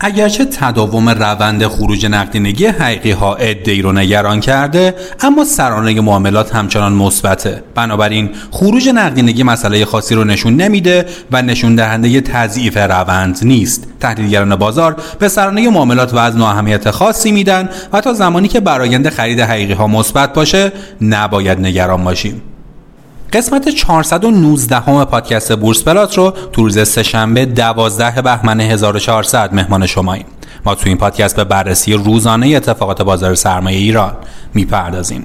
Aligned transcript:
اگرچه 0.00 0.44
تداوم 0.44 1.08
روند 1.08 1.66
خروج 1.66 2.06
نقدینگی 2.06 2.66
حقیقی 2.66 3.10
ها 3.10 3.34
ادعی 3.34 3.82
رو 3.82 3.92
نگران 3.92 4.40
کرده 4.40 4.94
اما 5.20 5.44
سرانه 5.44 6.00
معاملات 6.00 6.54
همچنان 6.54 6.92
مثبته. 6.92 7.62
بنابراین 7.74 8.30
خروج 8.50 8.88
نقدینگی 8.88 9.42
مسئله 9.42 9.84
خاصی 9.84 10.14
رو 10.14 10.24
نشون 10.24 10.56
نمیده 10.56 11.06
و 11.32 11.42
نشون 11.42 11.74
دهنده 11.74 12.20
تضعیف 12.20 12.76
روند 12.76 13.38
نیست. 13.42 13.86
تحلیلگران 14.00 14.56
بازار 14.56 14.96
به 15.18 15.28
سرانه 15.28 15.70
معاملات 15.70 16.10
وزن 16.14 16.40
و 16.40 16.44
اهمیت 16.44 16.90
خاصی 16.90 17.32
میدن 17.32 17.68
و 17.92 18.00
تا 18.00 18.12
زمانی 18.12 18.48
که 18.48 18.60
برآیند 18.60 19.08
خرید 19.08 19.40
حقیقی 19.40 19.72
ها 19.72 19.86
مثبت 19.86 20.32
باشه 20.32 20.72
نباید 21.00 21.60
نگران 21.60 22.04
باشیم. 22.04 22.42
قسمت 23.32 23.68
419 23.68 24.76
همه 24.76 25.04
پادکست 25.04 25.56
بورس 25.56 25.84
پلات 25.84 26.18
رو 26.18 26.30
تو 26.52 26.62
روز 26.62 26.88
سهشنبه 26.88 27.46
12 27.46 28.22
بهمن 28.22 28.60
1400 28.60 29.54
مهمان 29.54 29.86
شماییم. 29.86 30.26
ما 30.64 30.74
تو 30.74 30.88
این 30.88 30.98
پادکست 30.98 31.36
به 31.36 31.44
بررسی 31.44 31.92
روزانه 31.92 32.48
اتفاقات 32.56 33.02
بازار 33.02 33.34
سرمایه 33.34 33.78
ایران 33.78 34.12
می‌پردازیم. 34.54 35.24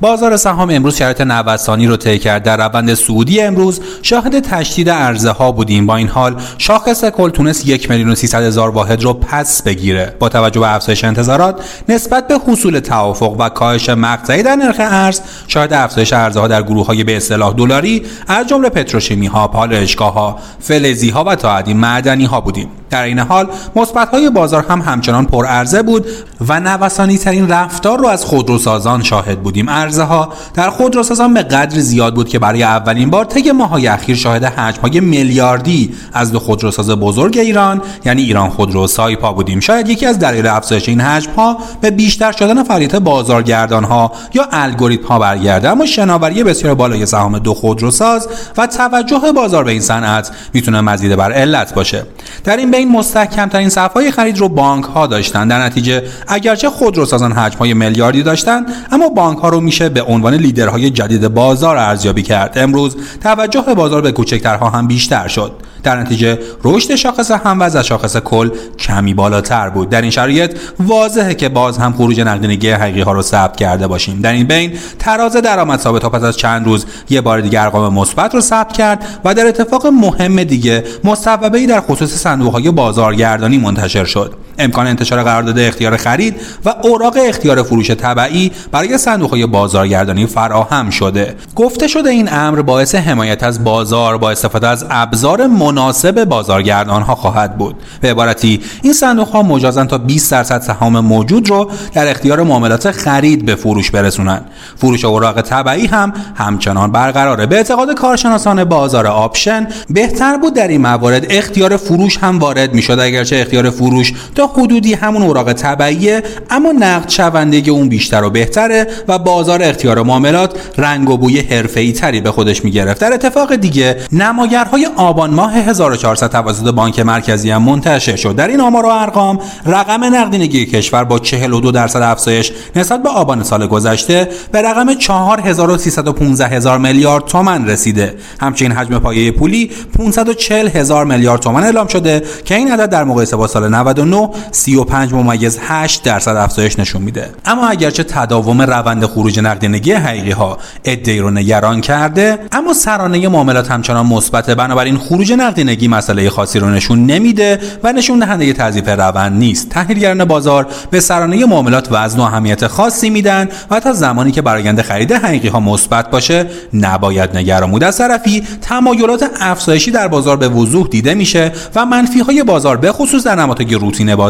بازار 0.00 0.36
سهام 0.36 0.70
امروز 0.70 0.96
شرایط 0.96 1.20
نوسانی 1.20 1.86
رو 1.86 1.96
طی 1.96 2.18
کرد. 2.18 2.42
در 2.42 2.56
روند 2.56 2.94
سعودی 2.94 3.40
امروز 3.40 3.80
شاهد 4.02 4.40
تشدید 4.40 4.90
عرضه 4.90 5.30
ها 5.30 5.52
بودیم. 5.52 5.86
با 5.86 5.96
این 5.96 6.08
حال 6.08 6.36
شاخص 6.58 7.04
کل 7.04 7.30
تونست 7.30 7.66
یک 7.66 7.90
میلیون 7.90 8.10
و 8.10 8.36
هزار 8.38 8.70
واحد 8.70 9.02
رو 9.02 9.12
پس 9.12 9.62
بگیره. 9.62 10.14
با 10.18 10.28
توجه 10.28 10.60
به 10.60 10.74
افزایش 10.74 11.04
انتظارات 11.04 11.64
نسبت 11.88 12.28
به 12.28 12.38
حصول 12.46 12.78
توافق 12.78 13.36
و 13.38 13.48
کاهش 13.48 13.88
مقطعی 13.88 14.42
در 14.42 14.56
نرخ 14.56 14.76
ارز 14.78 15.20
شاهد 15.48 15.72
افزایش 15.72 16.12
عرضه 16.12 16.40
ها 16.40 16.48
در 16.48 16.62
گروه 16.62 16.86
های 16.86 17.04
به 17.04 17.16
اصطلاح 17.16 17.54
دلاری 17.54 18.02
از 18.28 18.46
جمله 18.46 18.68
پتروشیمی 18.68 19.26
ها 19.26 19.48
پالایشگاه 19.48 20.14
ها 20.14 20.38
فلزی 20.60 21.10
ها 21.10 21.24
و 21.24 21.34
تا 21.34 21.62
معدنی 21.66 22.24
ها 22.24 22.40
بودیم. 22.40 22.68
در 22.90 23.02
این 23.02 23.18
حال 23.18 23.48
مثبت 23.76 24.08
های 24.08 24.30
بازار 24.30 24.64
هم 24.68 24.80
همچنان 24.80 25.26
پر 25.26 25.46
عرضه 25.46 25.82
بود 25.82 26.06
و 26.48 26.60
نوسانی 26.60 27.18
ترین 27.18 27.48
رفتار 27.48 27.98
رو 27.98 28.08
از 28.08 28.24
خودروسازان 28.24 29.02
شاهد 29.02 29.42
بودیم. 29.42 29.68
عرضه 29.86 30.02
ها 30.02 30.32
در 30.54 30.70
خودروسازان 30.70 31.34
به 31.34 31.42
قدر 31.42 31.78
زیاد 31.78 32.14
بود 32.14 32.28
که 32.28 32.38
برای 32.38 32.62
اولین 32.62 33.10
بار 33.10 33.24
طی 33.24 33.52
ماهای 33.52 33.86
اخیر 33.86 34.16
شاهد 34.16 34.44
حجم 34.44 34.80
های 34.80 35.00
میلیاردی 35.00 35.94
از 36.12 36.32
دو 36.32 36.38
خودروساز 36.38 36.90
بزرگ 36.90 37.38
ایران 37.38 37.82
یعنی 38.04 38.22
ایران 38.22 38.50
خودرو 38.50 38.86
سایپا 38.86 39.32
بودیم. 39.32 39.60
شاید 39.60 39.88
یکی 39.88 40.06
از 40.06 40.18
دلایل 40.18 40.46
افزایش 40.46 40.88
این 40.88 41.00
حجم 41.00 41.30
ها 41.30 41.58
به 41.80 41.90
بیشتر 41.90 42.32
شدن 42.32 42.62
فعالیت 42.62 42.96
بازارگردان 42.96 43.84
ها 43.84 44.12
یا 44.34 44.48
الگوریتم 44.52 45.06
ها 45.08 45.18
برگرده. 45.18 45.68
اما 45.68 45.86
شناوری 45.86 46.44
بسیار 46.44 46.74
بالای 46.74 47.06
سهام 47.06 47.38
دو 47.38 47.54
خودروساز 47.54 48.28
و 48.56 48.66
توجه 48.66 49.32
بازار 49.36 49.64
به 49.64 49.70
این 49.70 49.80
صنعت 49.80 50.30
می‌تونه 50.52 50.80
مزید 50.80 51.16
بر 51.16 51.32
علت 51.32 51.74
باشه. 51.74 52.06
در 52.44 52.56
این 52.56 52.70
بین 52.70 52.92
مستحکمترین 52.92 53.68
صفهای 53.68 54.10
خرید 54.10 54.38
رو 54.38 54.48
بانک 54.48 54.84
ها 54.84 55.06
داشتن. 55.06 55.48
در 55.48 55.62
نتیجه 55.62 56.02
اگرچه 56.28 56.70
خودروسازان 56.70 57.32
حجم 57.32 57.58
های 57.58 57.74
میلیاردی 57.74 58.22
داشتن 58.22 58.66
اما 58.92 59.08
بانک 59.08 59.38
ها 59.38 59.48
رو 59.48 59.60
میشه 59.60 59.88
به 59.88 60.02
عنوان 60.02 60.34
لیدرهای 60.34 60.90
جدید 60.90 61.28
بازار 61.28 61.76
ارزیابی 61.76 62.22
کرد. 62.22 62.58
امروز 62.58 62.96
توجه 63.20 63.74
بازار 63.76 64.02
به 64.02 64.12
کوچکترها 64.12 64.70
هم 64.70 64.86
بیشتر 64.86 65.28
شد. 65.28 65.52
در 65.86 66.00
نتیجه 66.00 66.38
رشد 66.64 66.94
شاخص 66.94 67.30
هموز 67.30 67.76
از 67.76 67.86
شاخص 67.86 68.16
کل 68.16 68.50
کمی 68.78 69.14
بالاتر 69.14 69.70
بود. 69.70 69.90
در 69.90 70.02
این 70.02 70.10
شرایط 70.10 70.58
واضحه 70.80 71.34
که 71.34 71.48
باز 71.48 71.78
هم 71.78 71.92
خروج 71.92 72.20
نقدینگی 72.20 72.70
حقیقی 72.70 73.00
ها 73.00 73.12
رو 73.12 73.22
ثبت 73.22 73.56
کرده 73.56 73.86
باشیم. 73.86 74.20
در 74.20 74.32
این 74.32 74.46
بین 74.46 74.72
تراز 74.98 75.36
درآمد 75.36 75.80
ثابت 75.80 76.02
ها 76.02 76.10
پس 76.10 76.22
از 76.22 76.36
چند 76.36 76.66
روز 76.66 76.86
یه 77.10 77.20
بار 77.20 77.40
دیگر 77.40 77.62
ارقام 77.62 77.94
مثبت 77.94 78.34
رو 78.34 78.40
ثبت 78.40 78.72
کرد 78.72 79.20
و 79.24 79.34
در 79.34 79.46
اتفاق 79.46 79.86
مهم 79.86 80.44
دیگه 80.44 80.84
مصوبه 81.04 81.66
در 81.66 81.80
خصوص 81.80 82.14
صندوق 82.14 82.52
های 82.52 82.70
بازارگردانی 82.70 83.58
منتشر 83.58 84.04
شد. 84.04 84.45
امکان 84.58 84.86
انتشار 84.86 85.22
قرارداد 85.22 85.58
اختیار 85.58 85.96
خرید 85.96 86.40
و 86.64 86.74
اوراق 86.82 87.16
اختیار 87.28 87.62
فروش 87.62 87.90
طبعی 87.90 88.52
برای 88.72 88.98
صندوق 88.98 89.30
های 89.30 89.46
بازارگردانی 89.46 90.26
فراهم 90.26 90.90
شده. 90.90 91.34
گفته 91.54 91.88
شده 91.88 92.10
این 92.10 92.28
امر 92.32 92.62
باعث 92.62 92.94
حمایت 92.94 93.42
از 93.42 93.64
بازار 93.64 94.18
با 94.18 94.30
استفاده 94.30 94.68
از 94.68 94.86
ابزار 94.90 95.46
مناسب 95.46 96.24
بازارگردان 96.24 97.02
ها 97.02 97.14
خواهد 97.14 97.58
بود. 97.58 97.76
به 98.00 98.10
عبارتی 98.10 98.60
این 98.82 98.92
صندوق 98.92 99.28
ها 99.28 99.42
مجازن 99.42 99.86
تا 99.86 99.98
20 99.98 100.30
درصد 100.30 100.60
سهام 100.60 101.00
موجود 101.00 101.50
رو 101.50 101.70
در 101.94 102.10
اختیار 102.10 102.42
معاملات 102.42 102.90
خرید 102.90 103.44
به 103.44 103.54
فروش 103.54 103.90
برسونن 103.90 104.40
فروش 104.76 105.04
اوراق 105.04 105.40
تبعی 105.40 105.86
هم 105.86 106.12
همچنان 106.34 106.92
برقراره. 106.92 107.46
به 107.46 107.56
اعتقاد 107.56 107.94
کارشناسان 107.94 108.64
بازار 108.64 109.06
option 109.06 109.68
بهتر 109.90 110.36
بود 110.36 110.54
در 110.54 110.68
این 110.68 110.80
موارد 110.80 111.26
اختیار 111.30 111.76
فروش 111.76 112.18
هم 112.18 112.38
وارد 112.38 112.74
می‌شد. 112.74 112.98
اگرچه 112.98 113.36
اختیار 113.36 113.70
فروش 113.70 114.12
تا 114.34 114.45
حدودی 114.46 114.94
همون 114.94 115.22
اوراق 115.22 115.52
تبعیه 115.52 116.22
اما 116.50 116.72
نقد 116.72 117.08
شوندگی 117.08 117.70
اون 117.70 117.88
بیشتر 117.88 118.24
و 118.24 118.30
بهتره 118.30 118.86
و 119.08 119.18
بازار 119.18 119.62
اختیار 119.62 120.02
معاملات 120.02 120.58
رنگ 120.78 121.10
و 121.10 121.16
بوی 121.16 121.40
حرفه‌ای 121.40 121.92
تری 121.92 122.20
به 122.20 122.30
خودش 122.32 122.64
می‌گرفت. 122.64 123.00
در 123.00 123.12
اتفاق 123.12 123.54
دیگه 123.54 123.96
نماگرهای 124.12 124.88
آبان 124.96 125.30
ماه 125.30 125.54
1400 125.54 126.30
توسط 126.30 126.74
بانک 126.74 127.00
مرکزی 127.00 127.50
هم 127.50 127.62
منتشر 127.62 128.16
شد. 128.16 128.36
در 128.36 128.48
این 128.48 128.60
آمار 128.60 128.86
و 128.86 128.88
ارقام 128.88 129.38
رقم 129.66 130.04
نقدینگی 130.04 130.66
کشور 130.66 131.04
با 131.04 131.18
42 131.18 131.70
درصد 131.70 132.02
افزایش 132.02 132.52
نسبت 132.76 133.02
به 133.02 133.08
آبان 133.08 133.42
سال 133.42 133.66
گذشته 133.66 134.28
به 134.52 134.62
رقم 134.62 134.94
4315 134.94 136.46
هزار 136.46 136.78
میلیارد 136.78 137.24
تومان 137.24 137.68
رسیده. 137.68 138.14
همچنین 138.40 138.72
حجم 138.72 138.98
پایه 138.98 139.30
پولی 139.30 139.70
540 139.98 140.68
هزار 140.68 141.04
میلیارد 141.04 141.40
تومان 141.40 141.64
اعلام 141.64 141.86
شده 141.86 142.22
که 142.44 142.54
این 142.54 142.72
عدد 142.72 142.90
در 142.90 143.04
مقایسه 143.04 143.36
با 143.36 143.46
سال 143.46 143.68
99 143.68 144.28
35 144.50 145.12
ممیز 145.12 145.58
8 145.62 146.02
درصد 146.02 146.36
افزایش 146.36 146.78
نشون 146.78 147.02
میده. 147.02 147.30
اما 147.44 147.68
اگرچه 147.68 148.02
تداوم 148.02 148.62
روند 148.62 149.06
خروج 149.06 149.40
نقدینگی 149.40 149.92
حقیقی 149.92 150.30
ها 150.30 150.58
ادعی 150.84 151.18
رو 151.18 151.30
نگران 151.30 151.80
کرده 151.80 152.38
اما 152.52 152.72
سرانه 152.72 153.28
معاملات 153.28 153.70
همچنان 153.70 154.06
مثبته. 154.06 154.54
بنابراین 154.54 154.98
خروج 154.98 155.32
نقدینگی 155.32 155.88
مسئله 155.88 156.30
خاصی 156.30 156.58
رو 156.58 156.70
نشون 156.70 157.06
نمیده 157.06 157.58
و 157.82 157.92
نشون 157.92 158.18
دهنده 158.18 158.52
تضعیف 158.52 158.88
روند 158.88 159.32
نیست. 159.38 159.68
تحلیلگران 159.68 160.24
بازار 160.24 160.66
به 160.90 161.00
سرانه 161.00 161.46
معاملات 161.46 161.88
وزن 161.90 162.18
و 162.18 162.22
اهمیت 162.22 162.66
خاصی 162.66 163.10
میدن 163.10 163.48
و 163.70 163.80
تا 163.80 163.92
زمانی 163.92 164.32
که 164.32 164.42
برآینده 164.42 164.82
خرید 164.82 165.12
حقیقی 165.12 165.48
ها 165.48 165.60
مثبت 165.60 166.10
باشه 166.10 166.46
نباید 166.74 167.36
نگران 167.36 167.70
بود 167.70 167.84
از 167.84 167.98
طرفی 167.98 168.42
تمایلات 168.62 169.30
افزایشی 169.40 169.90
در 169.90 170.08
بازار 170.08 170.36
به 170.36 170.48
وضوح 170.48 170.88
دیده 170.88 171.14
میشه 171.14 171.52
و 171.74 171.86
منفی 171.86 172.20
های 172.20 172.42
بازار 172.42 172.76
به 172.76 172.92
خصوص 172.92 173.24
در 173.24 173.34
نمادهای 173.34 173.74
روتین 173.74 174.16
بازار 174.16 174.25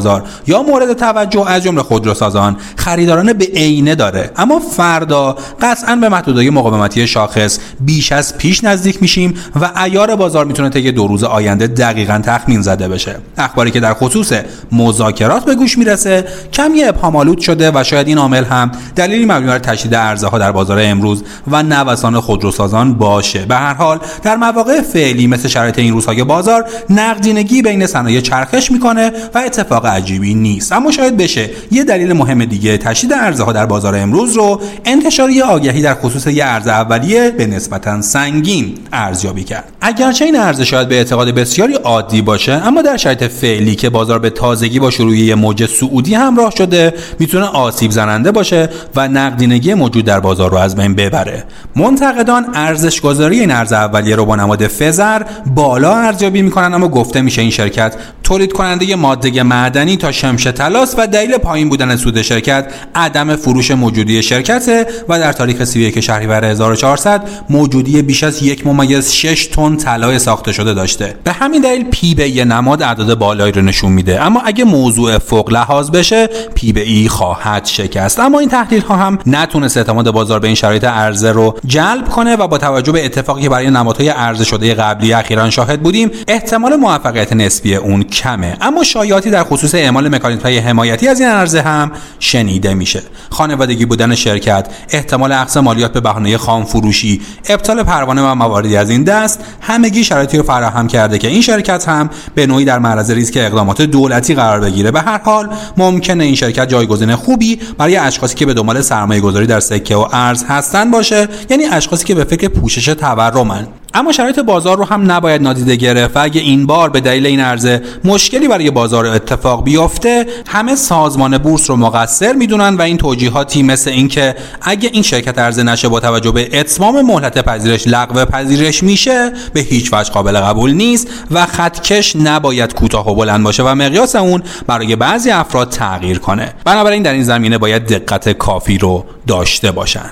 یا 0.47 0.63
مورد 0.63 0.93
توجه 0.93 1.51
از 1.51 1.63
جمله 1.63 1.83
خودروسازان 1.83 2.57
خریداران 2.77 3.33
به 3.33 3.45
عینه 3.45 3.95
داره. 3.95 4.31
اما 4.37 4.59
فردا 4.59 5.37
قطعا 5.61 5.97
به 5.97 6.09
محدودهای 6.09 6.51
مقاومتی 6.51 7.07
شاخص 7.07 7.59
بیش 7.81 8.13
از 8.13 8.39
پیش 8.39 8.65
نزدیک 8.65 9.03
میشیم 9.03 9.35
و 9.61 9.71
ایار 9.85 10.17
بازار 10.17 10.45
می‌تونه 10.45 10.69
طی 10.69 10.93
دو 10.93 11.07
روز 11.07 11.25
آینده 11.25 11.67
دقیقا 11.67 12.23
تخمین 12.25 12.63
زده 12.63 12.89
بشه. 12.89 13.17
اخباری 13.39 13.71
که 13.71 13.81
در 13.81 13.95
خصوص 13.95 14.33
مذاکرات 14.73 15.45
به 15.45 15.55
گوش 15.55 15.79
می‌رسه 15.79 16.25
کمی 16.53 16.85
ابهامآلود 16.85 17.39
شده 17.39 17.71
و 17.75 17.85
شاید 17.85 18.09
این 18.09 18.19
عامل 18.19 18.45
هم 18.45 18.73
دلیلی 18.97 19.25
مبنی 19.25 19.47
بر 19.47 19.59
تشدید 19.59 19.95
عرضه 19.95 20.27
ها 20.27 20.39
در 20.39 20.53
بازار 20.53 20.79
امروز 20.83 21.23
و 21.51 21.63
نوسان 21.63 22.21
خودروسازان 22.21 22.95
باشه. 22.95 23.45
به 23.47 23.55
هر 23.55 23.75
حال 23.75 23.99
در 24.23 24.37
مواقع 24.37 24.81
فعلی 24.81 25.27
مثل 25.27 25.49
شرایط 25.49 25.79
این 25.79 25.93
روزهای 25.93 26.25
بازار 26.25 26.65
نقدینگی 26.91 27.63
بین 27.63 27.87
صنایع 27.87 28.21
چرخش 28.21 28.71
می‌کنه 28.71 29.13
و 29.35 29.39
اتفاق 29.39 29.86
عجیبی 29.87 30.35
نیست. 30.35 30.73
اما 30.73 30.91
شاید 30.91 31.17
بشه. 31.17 31.51
یه 31.71 31.85
دلیل 31.85 32.13
مهم 32.13 32.45
دیگه. 32.45 32.79
تشدید 32.79 33.13
عرضه 33.13 33.45
ها 33.45 33.53
در 33.53 33.67
بازار 33.67 33.97
امروز 33.97 34.37
رو 34.37 34.61
انتشاری 34.85 35.43
آگهی 35.43 35.83
در 35.83 35.95
خصوص 35.95 36.27
یه 36.27 36.45
ارز 36.45 36.69
اولیه 36.69 37.31
به 37.31 37.47
نسبتا 37.47 38.03
سنگین 38.03 38.75
ارزیابی 38.93 39.45
کرد. 39.45 39.73
اگرچه 39.81 40.25
این 40.25 40.37
ارز 40.37 40.61
شاید 40.61 40.89
به 40.89 40.95
اعتقاد 40.95 41.29
بسیاری 41.29 41.75
عادی 41.75 42.23
باشه 42.23 42.53
اما 42.53 42.83
در 42.83 42.97
شرایط 42.97 43.25
فعلی 43.25 43.75
که 43.75 43.91
بازار 43.91 44.19
به 44.19 44.31
تازگی 44.31 44.79
با 44.79 44.91
شروع 44.91 45.17
یه 45.17 45.35
موج 45.35 45.67
سعودی 45.67 46.15
همراه 46.15 46.51
شده 46.51 46.95
می‌تونه 47.19 47.45
آسیب 47.45 47.91
زننده 47.91 48.33
باشه 48.33 48.69
و 48.97 49.09
نقدینگی 49.09 49.75
موجود 49.75 50.05
در 50.05 50.21
بازار 50.21 50.51
رو 50.51 50.57
از 50.57 50.77
بین 50.77 50.95
ببره. 50.95 51.45
منتقدان 51.77 52.47
ارزش 52.55 53.01
گذاری 53.01 53.41
این 53.41 53.51
ارز 53.51 53.73
اولیه 53.73 54.17
رو 54.17 54.25
با 54.25 54.37
نماد 54.37 54.67
فزر 54.67 55.23
بالا 55.47 55.97
ارزیابی 55.97 56.43
می‌کنن 56.43 56.75
اما 56.75 56.89
گفته 56.89 57.21
میشه 57.21 57.43
این 57.43 57.51
شرکت 57.51 57.95
تولید 58.27 58.53
کننده 58.53 58.97
ماده 58.97 59.43
معدنی 59.43 59.97
تا 59.97 60.13
شمش 60.13 60.45
تلاس 60.45 60.95
و 60.99 61.07
دلیل 61.07 61.39
پایین 61.39 61.69
بودن 61.69 61.97
سود 61.97 62.23
شرکت 62.23 62.73
عدم 62.95 63.37
فروش 63.37 63.71
موجودی 63.71 64.23
شرکت 64.23 64.87
و 65.09 65.19
در 65.19 65.33
تاریخ 65.33 65.65
31 65.65 66.01
شهریور 66.01 66.45
1400 66.45 67.29
موجودی 67.51 68.03
بیش 68.03 68.25
از 68.25 68.43
یک 68.43 68.67
ممیز 68.67 69.13
6 69.13 69.47
تن 69.47 69.77
طلای 69.77 70.19
ساخته 70.19 70.53
شده 70.53 70.75
داشته. 70.75 71.15
به 71.25 71.33
همین 71.33 71.63
دلیل 71.63 71.85
پی 71.85 72.15
به 72.15 72.29
یه 72.29 72.45
نماد 72.45 72.83
اعداد 72.83 73.19
بالایی 73.19 73.53
رو 73.53 73.63
نشون 73.63 73.93
میده. 73.93 74.23
اما 74.23 74.41
اگه 74.45 74.65
موضوع 74.65 75.19
فوق 75.19 75.53
لحاظ 75.53 75.91
بشه 75.91 76.27
پی 76.55 76.73
به 76.73 76.81
ای 76.81 77.09
خواهد 77.09 77.67
شکست. 77.67 78.21
اما 78.21 78.39
این 78.39 78.49
تحلیل 78.49 78.83
ها 78.83 78.97
هم 78.97 79.19
نتونست 79.27 79.77
اعتماد 79.77 80.11
بازار 80.11 80.41
به 80.41 80.47
این 80.47 80.57
شرایط 80.57 80.85
عرضه 80.85 81.33
رو 81.33 81.59
جلب 81.67 82.09
کنه 82.09 82.37
و 82.37 82.49
با 82.49 82.59
توجه 82.59 82.93
به 82.93 83.05
اتفاقی 83.05 83.43
که 83.43 83.49
برای 83.49 83.71
نمادهای 83.71 84.09
عرضه 84.09 84.45
شده 84.45 84.75
قبلی 84.75 85.13
اخیرا 85.13 85.51
شاهد 85.51 85.83
بودیم 85.83 86.11
احتمال 86.29 86.77
موفقیت 86.77 87.33
نسبی 87.33 87.75
اون 87.75 88.05
کمه. 88.17 88.57
اما 88.61 88.85
شایعاتی 88.85 89.31
در 89.31 89.45
خصوص 89.45 89.75
اعمال 89.75 90.09
مکانیزم‌های 90.09 90.59
حمایتی 90.59 91.09
از 91.09 91.21
این 91.21 91.29
عرضه 91.29 91.63
هم 91.63 91.93
شنیده 92.19 92.75
میشه. 92.75 93.03
خانوادگی 93.31 93.85
بودن 93.85 94.15
شرکت 94.15 94.67
احتمال 94.91 95.33
اخذ 95.33 95.57
مالیات 95.57 95.93
به 95.93 96.01
بهانه 96.01 96.37
خام 96.37 96.65
فروشی 96.65 97.21
ابطال 97.49 97.83
پروانه 97.83 98.23
و 98.23 98.35
مواردی 98.35 98.77
از 98.77 98.91
این 98.91 99.05
دست 99.05 99.41
همگی 99.61 100.05
شرایطی 100.05 100.37
رو 100.37 100.43
فراهم 100.43 100.89
کرده 100.89 101.19
که 101.19 101.29
این 101.29 101.43
شرکت 101.43 101.89
هم 101.89 102.11
به 102.35 102.47
نوعی 102.47 102.65
در 102.65 102.79
معرض 102.79 103.11
ریسک 103.11 103.37
اقدامات 103.37 103.83
دولتی 103.83 104.35
قرار 104.35 104.61
بگیره. 104.61 104.91
به 104.91 105.01
هر 105.01 105.19
حال 105.19 105.49
ممکنه 105.77 106.25
این 106.25 106.35
شرکت 106.35 106.69
جایگزین 106.69 107.15
خوبی 107.15 107.61
برای 107.79 107.97
اشخاصی 107.97 108.35
که 108.35 108.47
به 108.47 108.55
دنبال 108.55 108.81
سرمایه 108.81 109.21
گذاری 109.21 109.47
در 109.47 109.61
سکه 109.61 109.97
و 109.97 110.09
ارز 110.13 110.45
هستن 110.49 110.91
باشه 110.91 111.29
یعنی 111.51 111.65
اشخاصی 111.65 112.05
که 112.05 112.15
به 112.15 112.25
فکر 112.25 112.49
پوشش 112.49 112.85
تورمن. 112.85 113.67
اما 113.97 114.13
شرایط 114.13 114.39
بازار 114.39 114.77
رو 114.77 114.85
هم 114.85 115.13
نباید 115.13 115.43
نادیده 115.43 115.77
گرفت 115.77 116.17
و 116.17 116.23
اگه 116.23 116.41
این 116.41 116.67
بار 116.67 116.91
به 116.91 117.01
دلیل 117.01 117.27
این 117.27 117.41
عرضه 117.41 117.83
مشکلی 118.05 118.49
برای 118.49 118.71
بازار 118.71 119.07
اتفاق 119.07 119.65
بیفته 119.65 120.27
همه 120.49 120.75
سازمان 120.75 121.39
بورس 121.39 121.71
رو 121.71 121.77
مقصر 121.77 122.33
می‌دونن 122.33 122.75
و 122.75 122.83
این 122.83 122.97
توجیهاتی 122.97 123.63
مثل 123.63 123.91
اینکه 123.91 124.37
اگه 124.63 124.91
این 124.93 125.03
شرکت 125.03 125.39
عرضه 125.39 125.63
نشه 125.63 125.89
با 125.89 126.01
توجه 126.01 126.31
به 126.31 126.61
اتمام 126.61 127.07
مهلت 127.07 127.39
پذیرش 127.45 127.87
لغو 127.87 128.25
پذیرش 128.25 128.83
میشه 128.83 129.33
به 129.53 129.61
هیچ 129.61 129.93
وجه 129.93 130.13
قابل 130.13 130.41
قبول 130.41 130.73
نیست 130.73 131.09
و 131.31 131.47
خطکش 131.47 132.17
نباید 132.17 132.75
کوتاه 132.75 133.11
و 133.11 133.15
بلند 133.15 133.45
باشه 133.45 133.63
و 133.63 133.75
مقیاس 133.75 134.17
اون 134.17 134.43
برای 134.67 134.97
بعضی 134.97 135.31
افراد 135.31 135.71
تغییر 135.71 136.19
کنه. 136.19 136.53
بنابراین 136.65 137.03
در 137.03 137.13
این 137.13 137.25
زمینه 137.25 137.59
باید 137.59 137.87
دقت 137.87 138.29
کافی 138.29 138.79
رو 138.79 139.05
داشته 139.27 139.73
باشن. 139.73 140.11